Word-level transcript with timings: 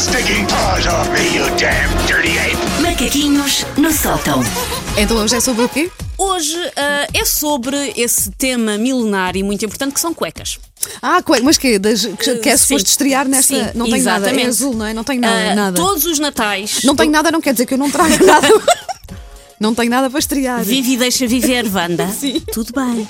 stinking 0.00 0.46
paws 0.46 0.86
off 0.86 1.10
me, 1.12 1.36
you 1.36 1.44
damn 1.58 1.90
dirty 2.06 2.38
ape! 2.38 2.56
Macaquinhos 2.80 3.66
no 3.76 3.92
sótão. 3.92 4.40
Então 4.96 5.18
hoje 5.18 5.36
é 5.36 5.40
sobre 5.40 5.64
o 5.64 5.68
quê? 5.68 5.90
Hoje 6.16 6.56
ah, 6.74 7.06
é 7.12 7.22
sobre 7.26 7.92
esse 7.94 8.30
tema 8.30 8.78
milenário 8.78 9.38
e 9.38 9.42
muito 9.42 9.62
importante 9.62 9.92
que 9.92 10.00
são 10.00 10.14
cuecas. 10.14 10.58
Ah, 11.02 11.22
cueca, 11.22 11.44
mas 11.44 11.58
quê? 11.58 11.78
Das, 11.78 12.06
que, 12.06 12.36
que 12.36 12.48
é 12.48 12.56
suposto 12.56 12.88
estrear 12.88 13.28
nesta. 13.28 13.54
Sim, 13.54 13.70
não 13.74 13.90
tem 13.90 14.00
nada. 14.00 14.30
É 14.30 14.46
azul, 14.46 14.74
não 14.74 14.86
é? 14.86 14.94
Não 14.94 15.04
tem 15.04 15.18
nada. 15.18 15.52
Ah, 15.52 15.54
nada. 15.54 15.76
Todos 15.76 16.06
os 16.06 16.18
natais. 16.18 16.80
Não 16.82 16.96
tenho 16.96 17.12
nada, 17.12 17.30
não 17.30 17.40
quer 17.42 17.52
dizer 17.52 17.66
que 17.66 17.74
eu 17.74 17.78
não 17.78 17.90
traga 17.90 18.16
nada. 18.24 18.48
Não 19.60 19.74
tenho 19.74 19.90
nada 19.90 20.08
para 20.08 20.18
estrear. 20.18 20.64
Vive 20.64 20.94
e 20.94 20.96
deixa 20.96 21.26
viver, 21.26 21.66
Wanda. 21.72 22.08
Sim. 22.18 22.40
Tudo 22.52 22.72
bem. 22.72 23.06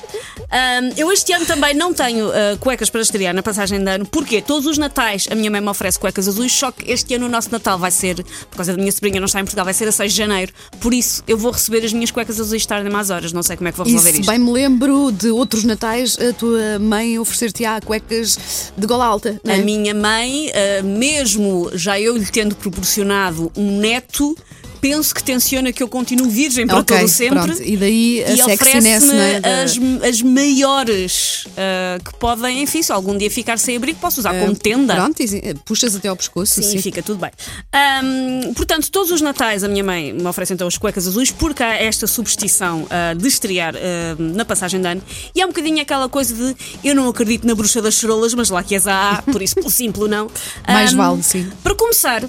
Ahm, 0.50 0.90
eu 0.96 1.12
este 1.12 1.32
ano 1.32 1.46
também 1.46 1.72
não 1.74 1.94
tenho 1.94 2.28
ah, 2.28 2.56
cuecas 2.58 2.90
para 2.90 3.00
estrear 3.00 3.32
na 3.32 3.40
passagem 3.42 3.78
de 3.82 3.88
ano, 3.88 4.04
porque 4.04 4.42
todos 4.42 4.66
os 4.66 4.76
natais 4.76 5.28
a 5.30 5.34
minha 5.36 5.48
mãe 5.48 5.60
me 5.60 5.68
oferece 5.68 5.96
cuecas 5.96 6.26
azuis, 6.26 6.50
só 6.52 6.72
que 6.72 6.90
este 6.90 7.14
ano 7.14 7.26
o 7.26 7.28
nosso 7.28 7.52
Natal 7.52 7.78
vai 7.78 7.92
ser, 7.92 8.16
por 8.50 8.56
causa 8.56 8.72
da 8.72 8.78
minha 8.78 8.90
sobrinha 8.90 9.20
não 9.20 9.26
está 9.26 9.38
em 9.38 9.44
Portugal, 9.44 9.64
vai 9.64 9.74
ser 9.74 9.86
a 9.86 9.92
6 9.92 10.10
de 10.12 10.18
janeiro. 10.18 10.52
Por 10.80 10.92
isso 10.92 11.22
eu 11.28 11.38
vou 11.38 11.52
receber 11.52 11.84
as 11.84 11.92
minhas 11.92 12.10
cuecas 12.10 12.40
azuis 12.40 12.66
tarde 12.66 12.90
mais 12.90 13.10
horas. 13.10 13.32
Não 13.32 13.44
sei 13.44 13.56
como 13.56 13.68
é 13.68 13.70
que 13.72 13.78
vou 13.78 13.86
resolver 13.86 14.10
se 14.12 14.20
isto. 14.20 14.28
bem 14.30 14.38
me 14.40 14.50
lembro 14.50 15.12
de 15.12 15.30
outros 15.30 15.62
natais, 15.62 16.18
a 16.18 16.32
tua 16.32 16.80
mãe 16.80 17.16
oferecer-te-á 17.16 17.80
cuecas 17.80 18.72
de 18.76 18.86
gola 18.88 19.06
alta, 19.06 19.40
não 19.44 19.54
A 19.54 19.56
é? 19.56 19.62
minha 19.62 19.94
mãe, 19.94 20.50
ah, 20.52 20.82
mesmo 20.82 21.70
já 21.74 22.00
eu 22.00 22.16
lhe 22.16 22.26
tendo 22.26 22.56
proporcionado 22.56 23.52
um 23.56 23.78
neto, 23.78 24.36
penso 24.80 25.14
que 25.14 25.22
tenciona 25.22 25.72
que 25.72 25.82
eu 25.82 25.88
continue 25.88 26.28
virgem 26.30 26.66
para 26.66 26.78
Ok, 26.78 26.96
todo 26.98 27.08
sempre. 27.08 27.38
pronto. 27.40 27.62
E 27.62 27.76
daí 27.76 28.24
a 28.24 28.32
e 28.32 28.42
sexiness, 28.42 29.08
é? 29.10 29.40
Da- 29.40 29.62
as, 29.62 29.78
as 30.08 30.22
maiores 30.22 31.44
ah, 31.56 31.98
que 32.04 32.14
podem, 32.18 32.62
enfim, 32.62 32.82
se 32.82 32.92
algum 32.92 33.16
dia 33.16 33.30
ficar 33.30 33.58
sem 33.58 33.76
abrigo, 33.76 33.98
posso 34.00 34.20
usar 34.20 34.34
como 34.40 34.54
tenda. 34.56 34.94
Pronto, 34.94 35.20
e- 35.22 35.54
puxas 35.64 35.94
até 35.94 36.08
ao 36.08 36.16
pescoço. 36.16 36.54
Sim, 36.54 36.62
sim. 36.62 36.82
fica 36.82 37.02
tudo 37.02 37.20
bem. 37.20 37.30
Ahm, 37.72 38.52
portanto, 38.54 38.90
todos 38.90 39.10
os 39.10 39.20
natais 39.20 39.62
a 39.64 39.68
minha 39.68 39.84
mãe 39.84 40.12
me 40.12 40.26
oferece 40.26 40.52
então 40.52 40.66
as 40.66 40.76
cuecas 40.78 41.06
azuis, 41.06 41.30
porque 41.30 41.62
há 41.62 41.74
esta 41.74 42.06
superstição 42.06 42.86
ah, 42.90 43.14
de 43.14 43.26
estrear 43.28 43.74
na 44.18 44.44
passagem 44.44 44.80
de 44.80 44.86
ano. 44.86 45.02
E 45.34 45.40
há 45.40 45.44
um 45.44 45.48
bocadinho 45.48 45.80
aquela 45.80 46.08
coisa 46.08 46.34
de 46.34 46.56
eu 46.84 46.94
não 46.94 47.08
acredito 47.08 47.46
na 47.46 47.54
bruxa 47.54 47.80
das 47.82 47.94
charolas, 47.94 48.34
mas 48.34 48.50
lá 48.50 48.62
que 48.62 48.74
as 48.74 48.86
há, 48.86 49.22
por 49.30 49.42
isso, 49.42 49.54
pelo 49.60 49.70
simples 49.70 50.10
não. 50.10 50.30
Mais 50.66 50.92
Ahm, 50.92 50.96
vale, 50.96 51.22
sim. 51.22 51.50
Para 51.62 51.74
começar. 51.74 52.24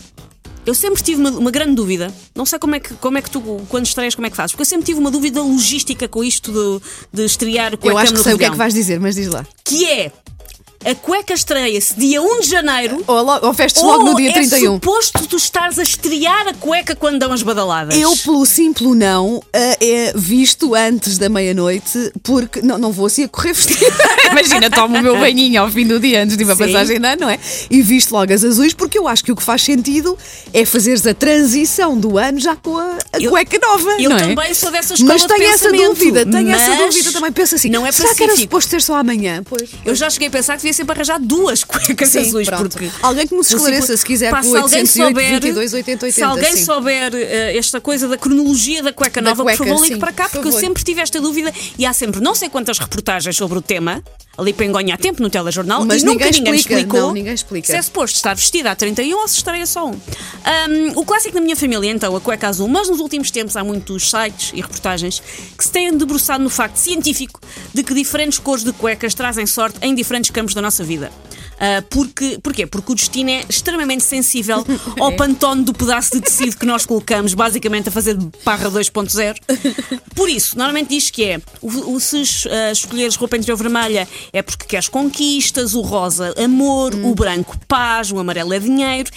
Eu 0.65 0.75
sempre 0.75 1.01
tive 1.01 1.19
uma, 1.19 1.31
uma 1.31 1.51
grande 1.51 1.75
dúvida. 1.75 2.13
Não 2.35 2.45
sei 2.45 2.59
como 2.59 2.75
é, 2.75 2.79
que, 2.79 2.93
como 2.95 3.17
é 3.17 3.21
que 3.21 3.31
tu, 3.31 3.41
quando 3.67 3.85
estreias, 3.85 4.13
como 4.13 4.27
é 4.27 4.29
que 4.29 4.35
fazes? 4.35 4.51
Porque 4.51 4.61
eu 4.61 4.65
sempre 4.65 4.85
tive 4.85 4.99
uma 4.99 5.09
dúvida 5.09 5.41
logística 5.41 6.07
com 6.07 6.23
isto 6.23 6.51
de, 6.51 6.81
de 7.11 7.25
estrear 7.25 7.71
cueca 7.77 7.87
Eu 7.87 7.97
acho 7.97 8.13
que 8.13 8.19
sei 8.19 8.33
o 8.33 8.37
que 8.37 8.45
é 8.45 8.49
que 8.49 8.57
vais 8.57 8.73
dizer, 8.73 8.99
mas 8.99 9.15
diz 9.15 9.27
lá. 9.27 9.45
Que 9.63 9.85
é, 9.85 10.11
a 10.83 10.95
cueca 10.95 11.33
estreia-se 11.33 11.93
dia 11.99 12.21
1 12.21 12.41
de 12.41 12.47
janeiro 12.49 13.03
Ou, 13.07 13.21
lo- 13.21 13.39
ou 13.47 13.53
festes 13.53 13.81
logo 13.83 14.03
no 14.03 14.15
dia 14.15 14.29
é 14.29 14.33
31. 14.33 14.73
suposto 14.75 15.27
tu 15.27 15.35
estares 15.37 15.77
a 15.79 15.83
estrear 15.83 16.47
a 16.47 16.53
cueca 16.53 16.95
quando 16.95 17.19
dão 17.19 17.31
as 17.31 17.43
badaladas? 17.43 17.97
Eu, 17.97 18.15
pelo 18.17 18.45
simples 18.45 18.95
não, 18.95 19.41
eh, 19.53 19.77
é 19.79 20.13
visto 20.15 20.73
antes 20.75 21.17
da 21.17 21.29
meia-noite, 21.29 22.11
porque 22.23 22.61
não, 22.61 22.77
não 22.77 22.91
vou 22.91 23.05
assim 23.05 23.23
a 23.23 23.27
correr 23.27 23.53
vestida. 23.53 23.85
Imagina, 24.31 24.69
tomo 24.69 24.97
o 24.97 25.01
meu 25.01 25.17
banhinho 25.19 25.61
ao 25.61 25.69
fim 25.69 25.85
do 25.85 25.99
dia 25.99 26.23
antes 26.23 26.35
de 26.35 26.43
ir 26.43 26.45
para 26.45 26.53
a 26.53 26.57
Sim. 26.57 26.65
passagem 26.65 26.99
de 26.99 27.05
ano, 27.07 27.21
não 27.21 27.29
é? 27.29 27.39
E 27.69 27.81
visto 27.81 28.11
logo 28.11 28.33
as 28.33 28.43
azuis, 28.43 28.73
porque 28.73 28.97
eu 28.97 29.07
acho 29.07 29.23
que 29.23 29.31
o 29.31 29.35
que 29.35 29.43
faz 29.43 29.61
sentido 29.61 30.17
é 30.53 30.65
fazeres 30.65 31.05
a 31.05 31.13
transição 31.13 31.97
do 31.97 32.17
ano 32.17 32.39
já 32.39 32.55
com 32.55 32.77
a, 32.77 32.97
a 33.13 33.19
Eu- 33.19 33.29
cueca 33.31 33.59
nova. 33.59 33.91
eu 34.01 34.09
não 34.09 34.17
é? 34.17 34.19
também 34.27 34.53
sou 34.53 34.71
dessa 34.71 34.93
escola 34.93 35.13
Mas 35.13 35.25
tenho 35.25 35.43
essa 35.51 35.71
dúvida, 35.71 36.25
tenho 36.25 36.49
essa 36.49 36.75
dúvida 36.75 37.11
também. 37.11 37.31
Penso 37.31 37.55
assim, 37.55 37.69
não 37.69 37.85
é 37.85 37.91
será 37.91 38.13
que 38.15 38.23
era 38.23 38.35
suposto 38.35 38.69
ser 38.71 38.81
só 38.81 38.95
amanhã? 38.95 39.43
Pois. 39.43 39.69
Eu 39.85 39.95
já 39.95 40.09
cheguei 40.09 40.27
a 40.27 40.31
pensar 40.31 40.53
que 40.53 40.59
devia 40.59 40.70
sempre 40.73 40.93
arranjar 40.93 41.19
duas 41.19 41.63
cuecas 41.65 42.09
Sim, 42.09 42.19
azuis. 42.19 42.47
pronto. 42.47 42.69
Porque 42.77 42.89
Alguém 43.01 43.27
que 43.27 43.35
nos 43.35 43.47
esclareça, 43.51 43.95
se 43.97 44.05
quiser, 44.05 44.31
Pá, 44.31 44.41
se 44.43 44.49
alguém 44.55 44.81
808, 44.81 44.91
souber, 45.09 45.31
22, 45.41 45.73
80, 45.73 46.05
80, 46.05 46.11
Se 46.15 46.23
alguém 46.23 46.55
sim. 46.57 46.65
souber 46.65 47.11
eh, 47.15 47.57
esta 47.57 47.79
coisa 47.81 48.07
da 48.07 48.17
cronologia 48.17 48.81
da 48.83 48.93
cueca 48.93 49.21
Da 49.21 49.29
nova, 49.31 49.43
cueca, 49.43 49.57
por 49.57 49.67
favor, 49.67 49.83
ligue 49.83 49.97
para 49.99 50.11
cá, 50.11 50.23
por 50.25 50.31
porque 50.33 50.47
eu 50.47 50.51
favor. 50.51 50.65
sempre 50.65 50.83
tive 50.83 51.01
esta 51.01 51.19
dúvida 51.21 51.53
e 51.77 51.85
há 51.85 51.93
sempre 51.93 52.21
não 52.21 52.33
sei 52.35 52.49
quantas 52.49 52.77
reportagens 52.79 53.35
sobre 53.35 53.57
o 53.57 53.61
tema, 53.61 54.03
ali 54.37 54.53
para 54.53 54.65
engonhar 54.65 54.97
tempo 54.97 55.21
no 55.21 55.29
telejornal, 55.29 55.85
Mas 55.85 56.01
e 56.01 56.05
nunca 56.05 56.25
ninguém 56.25 56.55
explica, 56.55 56.73
explicou 56.73 56.99
não, 57.01 57.13
ninguém 57.13 57.33
explica. 57.33 57.67
se 57.67 57.75
é 57.75 57.81
suposto 57.81 58.15
estar 58.15 58.33
vestida 58.35 58.71
a 58.71 58.75
31 58.75 59.17
ou 59.17 59.27
se 59.27 59.37
estaria 59.37 59.65
só 59.65 59.87
um. 59.87 59.91
Ahm, 60.43 60.91
o 60.95 61.05
clássico 61.05 61.35
da 61.35 61.41
minha 61.41 61.55
família, 61.55 61.89
então, 61.91 62.15
a 62.15 62.21
cueca 62.21 62.47
azul, 62.47 62.67
mas 62.67 62.89
nos 62.89 62.99
últimos 62.99 63.29
tempos 63.29 63.55
há 63.55 63.63
muitos 63.63 64.09
sites 64.09 64.51
e 64.53 64.61
reportagens 64.61 65.21
que 65.57 65.63
se 65.63 65.71
têm 65.71 65.95
debruçado 65.95 66.43
no 66.43 66.49
facto 66.49 66.77
científico 66.77 67.39
de 67.73 67.83
que 67.83 67.93
diferentes 67.93 68.39
cores 68.39 68.63
de 68.63 68.71
cuecas 68.73 69.13
trazem 69.13 69.45
sorte 69.45 69.77
em 69.81 69.93
diferentes 69.95 70.29
campos 70.31 70.53
da 70.53 70.61
nossa 70.61 70.83
vida. 70.83 71.11
Ah, 71.63 71.83
porque, 71.91 72.39
porquê? 72.41 72.65
Porque 72.65 72.91
o 72.91 72.95
destino 72.95 73.29
é 73.29 73.45
extremamente 73.47 74.03
sensível 74.03 74.65
ao 74.99 75.11
pantone 75.15 75.63
do 75.63 75.73
pedaço 75.73 76.11
de 76.11 76.21
tecido 76.21 76.57
que 76.57 76.65
nós 76.65 76.85
colocamos, 76.87 77.33
basicamente 77.35 77.87
a 77.89 77.91
fazer 77.91 78.17
parra 78.43 78.69
2.0. 78.71 79.35
Por 80.15 80.27
isso, 80.27 80.57
normalmente 80.57 80.89
diz 80.89 81.09
que 81.11 81.23
é 81.23 81.41
o, 81.61 81.93
o- 81.95 81.99
se 81.99 82.21
ah, 82.49 82.71
escolheres 82.71 83.15
roupa 83.15 83.37
interior 83.37 83.57
vermelha 83.57 84.07
é 84.33 84.41
porque 84.41 84.65
queres 84.65 84.89
conquistas, 84.89 85.75
o 85.75 85.81
rosa 85.81 86.33
amor, 86.43 86.95
o 86.95 87.13
branco 87.13 87.55
paz, 87.67 88.11
o 88.11 88.17
amarelo 88.19 88.53
é 88.53 88.59
dinheiro. 88.59 89.11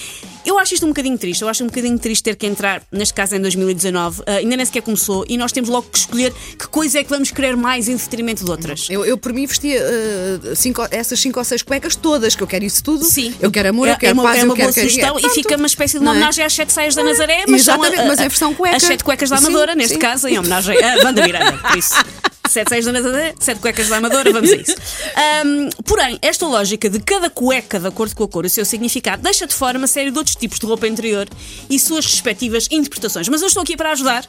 Eu 0.44 0.58
acho 0.58 0.74
isto 0.74 0.84
um 0.84 0.90
bocadinho 0.90 1.16
triste. 1.16 1.42
Eu 1.42 1.48
acho 1.48 1.64
um 1.64 1.66
bocadinho 1.66 1.98
triste 1.98 2.22
ter 2.22 2.36
que 2.36 2.46
entrar, 2.46 2.82
neste 2.92 3.14
caso 3.14 3.34
em 3.34 3.40
2019, 3.40 4.22
ah, 4.26 4.32
ainda 4.32 4.56
nem 4.56 4.66
sequer 4.66 4.82
começou, 4.82 5.24
e 5.28 5.36
nós 5.38 5.52
temos 5.52 5.70
logo 5.70 5.88
que 5.90 5.98
escolher 5.98 6.32
que 6.58 6.66
coisa 6.68 6.98
é 6.98 7.04
que 7.04 7.10
vamos 7.10 7.30
querer 7.30 7.56
mais 7.56 7.88
em 7.88 7.96
detrimento 7.96 8.44
de 8.44 8.50
outras. 8.50 8.86
Eu, 8.90 9.04
eu 9.04 9.16
por 9.16 9.32
mim 9.32 9.46
vestia 9.46 9.78
eh, 9.80 10.54
cinco- 10.54 10.86
essas 10.90 11.18
cinco 11.20 11.38
ou 11.38 11.44
seis 11.44 11.62
cuecas 11.62 11.96
todas, 11.96 12.36
que 12.36 12.42
eu 12.42 12.46
quero 12.46 12.64
isso 12.64 12.82
tudo. 12.84 13.04
Sim. 13.04 13.34
Eu 13.40 13.50
quero 13.50 13.70
amor, 13.70 13.88
é, 13.88 13.92
eu 13.92 13.96
quero 13.96 14.10
é 14.10 14.12
uma, 14.14 14.22
paz, 14.22 14.36
é 14.36 14.40
eu 14.42 14.44
uma 14.46 14.54
quero 14.56 14.72
boa 14.72 14.88
sugestão 14.88 15.18
e 15.18 15.28
fica 15.30 15.56
uma 15.56 15.66
espécie 15.66 15.98
de 15.98 16.04
uma 16.04 16.10
é? 16.10 16.16
homenagem 16.16 16.44
às 16.44 16.52
sete 16.52 16.72
saias 16.72 16.94
da 16.94 17.02
Nazaré, 17.02 17.44
mas 17.48 17.62
são 17.62 17.74
Exatamente, 17.76 18.00
a- 18.00 18.04
a- 18.04 18.06
mas 18.08 18.18
é 18.20 18.28
versão 18.28 18.54
cueca. 18.54 18.76
As 18.76 18.82
sete 18.82 19.02
cuecas 19.04 19.30
da 19.30 19.38
Sim, 19.38 19.46
Amadora, 19.46 19.74
neste 19.74 19.94
sim. 19.94 19.98
caso, 20.00 20.28
em 20.28 20.38
homenagem 20.38 20.76
a 20.82 20.96
Wanda 21.04 21.22
Miranda. 21.24 21.52
Por 21.58 21.78
isso. 21.78 21.94
Sete 22.54 22.68
saias 22.68 22.84
da 22.84 22.92
Nazaré, 22.92 23.34
sete 23.40 23.58
cuecas 23.58 23.88
da 23.88 23.96
Amadora, 23.96 24.32
vamos 24.32 24.48
a 24.52 24.54
isso. 24.54 24.76
Ahm, 25.16 25.70
porém, 25.84 26.20
esta 26.22 26.46
lógica 26.46 26.88
de 26.88 27.00
cada 27.00 27.28
cueca, 27.28 27.80
de 27.80 27.88
acordo 27.88 28.14
com 28.14 28.22
a 28.22 28.28
cor 28.28 28.44
e 28.44 28.46
o 28.46 28.50
seu 28.50 28.64
significado, 28.64 29.20
deixa 29.24 29.44
de 29.44 29.52
fora 29.52 29.76
uma 29.76 29.88
série 29.88 30.12
de 30.12 30.18
outros 30.18 30.36
tipos 30.36 30.60
de 30.60 30.66
roupa 30.66 30.86
interior 30.86 31.28
e 31.68 31.80
suas 31.80 32.06
respectivas 32.06 32.68
interpretações. 32.70 33.28
Mas 33.28 33.42
eu 33.42 33.48
estou 33.48 33.64
aqui 33.64 33.76
para 33.76 33.90
ajudar, 33.90 34.24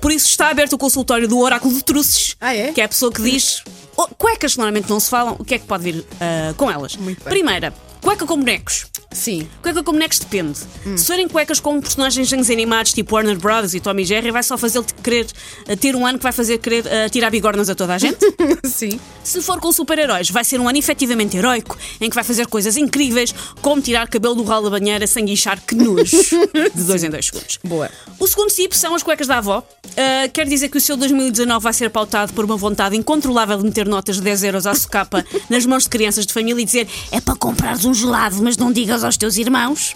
por 0.00 0.10
isso 0.10 0.26
está 0.26 0.48
aberto 0.48 0.72
o 0.72 0.78
consultório 0.78 1.28
do 1.28 1.38
Oráculo 1.38 1.72
de 1.72 1.84
Truces, 1.84 2.34
Ah, 2.40 2.52
é? 2.52 2.72
que 2.72 2.80
é 2.80 2.84
a 2.84 2.88
pessoa 2.88 3.12
que 3.12 3.22
diz 3.22 3.62
oh, 3.96 4.08
cuecas 4.08 4.54
que 4.54 4.58
normalmente 4.58 4.90
não 4.90 4.98
se 4.98 5.08
falam, 5.08 5.36
o 5.38 5.44
que 5.44 5.54
é 5.54 5.58
que 5.60 5.66
pode 5.66 5.84
vir 5.84 6.04
ah, 6.20 6.52
com 6.56 6.68
elas? 6.68 6.98
Primeira, 7.22 7.72
cueca 8.08 8.24
com 8.24 8.38
bonecos. 8.38 8.86
Sim. 9.12 9.46
Cueca 9.60 9.82
com 9.82 9.92
bonecos 9.92 10.18
depende. 10.18 10.58
Se 10.96 11.06
forem 11.06 11.28
cuecas 11.28 11.60
com 11.60 11.78
personagens 11.78 12.26
de 12.26 12.36
desenhos 12.36 12.50
animados 12.50 12.94
tipo 12.94 13.14
Warner 13.14 13.38
Brothers 13.38 13.74
e 13.74 13.80
Tommy 13.80 14.02
Jerry, 14.02 14.30
vai 14.30 14.42
só 14.42 14.56
fazer-te 14.56 14.94
querer 14.94 15.26
uh, 15.68 15.76
ter 15.76 15.94
um 15.94 16.06
ano 16.06 16.18
que 16.18 16.22
vai 16.22 16.32
fazer 16.32 16.56
querer 16.56 16.84
uh, 16.86 17.10
tirar 17.10 17.28
bigornas 17.28 17.68
a 17.68 17.74
toda 17.74 17.94
a 17.94 17.98
gente. 17.98 18.18
Sim. 18.64 18.98
Se 19.22 19.42
for 19.42 19.60
com 19.60 19.70
super-heróis, 19.70 20.30
vai 20.30 20.42
ser 20.42 20.58
um 20.58 20.66
ano 20.66 20.78
efetivamente 20.78 21.36
heroico, 21.36 21.76
em 22.00 22.08
que 22.08 22.14
vai 22.14 22.24
fazer 22.24 22.46
coisas 22.46 22.78
incríveis, 22.78 23.34
como 23.60 23.82
tirar 23.82 24.08
cabelo 24.08 24.34
do 24.34 24.42
ralo 24.42 24.70
da 24.70 24.78
banheira 24.78 25.06
sem 25.06 25.26
guinchar 25.26 25.60
que 25.60 25.74
nojo. 25.74 26.16
De 26.74 26.82
dois 26.84 27.04
em 27.04 27.10
dois 27.10 27.26
segundos. 27.26 27.58
Boa. 27.62 27.90
O 28.18 28.26
segundo 28.26 28.48
tipo 28.48 28.74
são 28.74 28.94
as 28.94 29.02
cuecas 29.02 29.26
da 29.26 29.36
avó. 29.36 29.58
Uh, 29.58 30.30
quer 30.32 30.46
dizer 30.46 30.70
que 30.70 30.78
o 30.78 30.80
seu 30.80 30.96
2019 30.96 31.62
vai 31.62 31.72
ser 31.74 31.90
pautado 31.90 32.32
por 32.32 32.44
uma 32.44 32.56
vontade 32.56 32.96
incontrolável 32.96 33.58
de 33.58 33.64
meter 33.64 33.86
notas 33.86 34.16
de 34.16 34.22
10 34.22 34.44
euros 34.44 34.66
à 34.66 34.74
socapa 34.74 35.24
nas 35.50 35.66
mãos 35.66 35.82
de 35.82 35.90
crianças 35.90 36.24
de 36.24 36.32
família 36.32 36.62
e 36.62 36.64
dizer 36.64 36.88
é 37.10 37.20
para 37.20 37.34
comprares 37.34 37.84
um 37.84 37.92
gelado, 37.98 38.42
mas 38.42 38.56
não 38.56 38.72
digas 38.72 39.04
aos 39.04 39.16
teus 39.16 39.36
irmãos. 39.36 39.94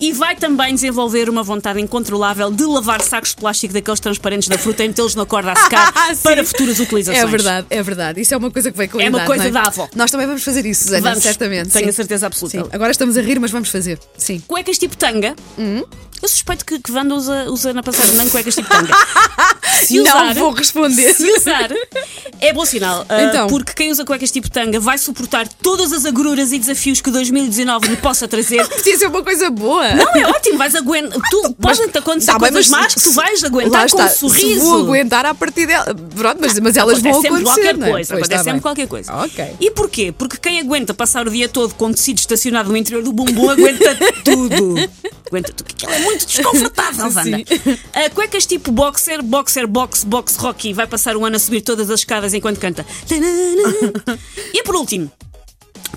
E 0.00 0.12
vai 0.12 0.34
também 0.34 0.74
desenvolver 0.74 1.30
uma 1.30 1.44
vontade 1.44 1.80
incontrolável 1.80 2.50
de 2.50 2.64
lavar 2.64 3.00
sacos 3.02 3.30
de 3.30 3.36
plástico 3.36 3.72
daqueles 3.72 4.00
transparentes 4.00 4.48
da 4.48 4.58
fruta 4.58 4.82
e 4.82 4.88
metê-los 4.88 5.14
na 5.14 5.24
corda 5.24 5.52
a 5.52 5.56
secar 5.56 5.92
Sim. 6.12 6.22
para 6.24 6.44
futuras 6.44 6.80
utilizações. 6.80 7.22
É 7.22 7.26
verdade, 7.26 7.66
é 7.70 7.82
verdade. 7.84 8.20
Isso 8.20 8.34
é 8.34 8.36
uma 8.36 8.50
coisa 8.50 8.72
que 8.72 8.76
vai 8.76 8.88
com 8.88 8.98
a 8.98 9.02
É 9.02 9.08
uma 9.08 9.18
idade, 9.18 9.26
coisa 9.28 9.44
não 9.44 9.50
é? 9.50 9.62
da 9.62 9.68
avó. 9.68 9.88
Nós 9.94 10.10
também 10.10 10.26
vamos 10.26 10.42
fazer 10.42 10.66
isso, 10.66 10.84
Susana, 10.84 11.02
Vamos, 11.10 11.22
certamente. 11.22 11.70
tenho 11.70 11.84
sim. 11.84 11.90
a 11.90 11.92
certeza 11.92 12.26
absoluta. 12.26 12.64
Sim. 12.64 12.70
Agora 12.72 12.90
estamos 12.90 13.16
a 13.16 13.22
rir, 13.22 13.38
mas 13.38 13.52
vamos 13.52 13.68
fazer. 13.68 13.96
Sim. 14.18 14.42
Cuecas 14.48 14.76
tipo 14.76 14.96
tanga. 14.96 15.36
Hum? 15.56 15.84
Eu 16.20 16.28
suspeito 16.28 16.64
que, 16.64 16.80
que 16.80 16.90
Wanda 16.90 17.14
usa, 17.14 17.44
usa 17.50 17.72
na 17.72 17.82
passagem 17.82 18.14
de 18.14 18.20
ano 18.20 18.30
cuecas 18.30 18.56
tipo 18.56 18.68
tanga. 18.68 18.92
Se 19.86 19.96
Não 19.98 20.02
usar, 20.04 20.34
vou 20.34 20.50
responder. 20.50 21.14
Se 21.14 21.30
usar, 21.32 21.70
é 22.48 22.52
bom 22.52 22.64
sinal. 22.66 23.06
ah, 23.08 23.22
Então. 23.22 23.46
Porque 23.46 23.72
quem 23.72 23.90
usa 23.90 24.04
cuecas 24.04 24.30
tipo 24.30 24.50
tanga 24.50 24.78
vai 24.80 24.98
suportar 24.98 25.46
todas 25.48 25.92
as 25.92 26.04
agruras 26.04 26.52
e 26.52 26.58
desafios 26.58 27.00
que 27.00 27.10
2019 27.10 27.88
lhe 27.88 27.96
possa 27.96 28.26
trazer. 28.28 28.66
Podia 28.68 28.98
ser 28.98 29.06
uma 29.06 29.22
coisa 29.22 29.48
boa. 29.50 29.94
Não, 29.94 30.06
é 30.14 30.26
ótimo, 30.26 30.58
vais 30.58 30.74
aguentar. 30.74 31.18
Tu 31.30 31.54
podem-te 31.54 31.98
acontecer 31.98 32.32
Tá 32.32 32.38
coisas 32.38 32.68
mas 32.68 32.82
más 32.82 32.94
que 32.94 33.02
tu 33.02 33.12
vais 33.12 33.44
aguentar 33.44 33.88
com 33.90 34.02
um 34.02 34.08
sorriso. 34.08 34.60
vou 34.60 34.80
aguentar 34.82 35.24
a 35.24 35.34
partir 35.34 35.66
dela. 35.66 35.94
Pronto, 36.14 36.38
mas, 36.40 36.58
mas 36.58 36.76
elas 36.76 36.98
Acontece 36.98 37.12
vão 37.12 37.22
sempre 37.22 37.28
acontecer. 37.42 37.62
qualquer 37.62 37.88
é? 37.88 37.90
coisa. 37.92 37.92
Pois, 37.92 38.10
acontece 38.22 38.44
sempre 38.44 38.60
qualquer 38.60 38.86
coisa. 38.88 39.14
Ok. 39.14 39.44
E 39.60 39.70
porquê? 39.70 40.12
Porque 40.16 40.36
quem 40.36 40.60
aguenta 40.60 40.92
passar 40.92 41.26
o 41.26 41.30
dia 41.30 41.48
todo 41.48 41.74
com 41.74 41.92
tecido 41.92 42.18
estacionado 42.18 42.70
no 42.70 42.76
interior 42.76 43.02
do 43.02 43.12
bumbum 43.12 43.50
aguenta 43.50 43.96
tudo. 44.24 44.74
Aquilo 45.38 45.92
é 45.92 45.98
muito 46.00 46.26
desconfortável, 46.26 47.06
Wanda. 47.14 47.38
Uh, 47.38 48.14
cuecas 48.14 48.46
tipo 48.46 48.70
boxer, 48.70 49.22
boxer, 49.22 49.66
box, 49.66 50.04
box, 50.04 50.36
rocky. 50.36 50.72
Vai 50.72 50.86
passar 50.86 51.16
o 51.16 51.24
ano 51.24 51.36
a 51.36 51.38
subir 51.38 51.62
todas 51.62 51.90
as 51.90 52.00
escadas 52.00 52.34
enquanto 52.34 52.58
canta. 52.58 52.84
e 54.52 54.62
por 54.62 54.76
último, 54.76 55.10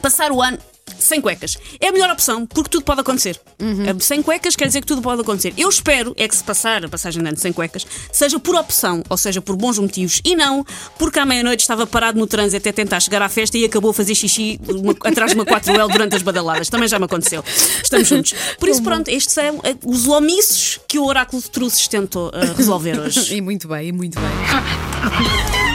passar 0.01 0.31
o 0.31 0.41
ano 0.41 0.57
sem 1.00 1.19
cuecas. 1.21 1.57
É 1.80 1.88
a 1.89 1.92
melhor 1.92 2.09
opção, 2.09 2.45
porque 2.45 2.69
tudo 2.69 2.83
pode 2.83 3.01
acontecer. 3.01 3.39
Uh, 3.59 4.00
Sem 4.01 4.21
cuecas 4.21 4.56
quer 4.56 4.68
dizer 4.68 4.81
que 4.81 4.88
tudo 4.88 5.01
pode 5.01 5.21
acontecer. 5.21 5.53
Eu 5.57 5.69
espero 5.69 6.13
é 6.18 6.27
que 6.27 6.36
se 6.36 6.44
passar 6.44 6.83
a 6.86 6.89
passagem 6.89 7.21
de 7.21 7.27
ano 7.30 7.38
sem 7.38 7.51
cuecas 7.53 7.86
seja 8.12 8.39
por 8.39 8.56
opção, 8.56 9.03
ou 9.09 9.18
seja, 9.18 9.42
por 9.42 9.56
bons 9.56 9.77
motivos, 9.80 10.21
e 10.24 10.36
não 10.36 10.65
porque 10.97 11.19
à 11.19 11.25
meia-noite 11.25 11.62
estava 11.62 11.86
parado 11.88 12.18
no 12.19 12.27
trânsito 12.27 12.57
até 12.57 12.71
tentar 12.71 13.00
chegar 13.00 13.21
à 13.21 13.30
festa 13.30 13.57
e 13.57 13.65
acabou 13.65 13.92
a 13.92 13.94
fazer 13.94 14.15
xixi 14.15 14.59
uma- 14.68 14.95
atrás 15.03 15.31
de 15.31 15.36
uma 15.38 15.45
4L 15.45 15.92
durante 15.92 16.15
as 16.15 16.21
badaladas. 16.21 16.69
Também 16.69 16.88
já 16.88 16.98
me 17.00 17.06
aconteceu. 17.06 17.44
Estamos 17.83 18.07
juntos. 18.07 18.33
Por 18.59 18.69
isso, 18.69 18.81
pronto, 18.83 19.07
estes 19.09 19.33
são 19.33 19.59
eh, 19.63 19.75
os 19.86 20.07
omissos 20.07 20.80
que 20.88 20.98
o 21.00 21.06
Oráculo 21.06 21.41
de 21.41 21.50
Truces 21.50 21.88
tentou 21.88 22.31
eh, 22.33 22.53
resolver 22.56 23.00
hoje. 23.01 23.36
E 23.36 23.41
muito 23.41 23.68
bem, 23.68 23.88
e 23.89 23.91
muito 23.91 24.18
bem. 24.19 25.75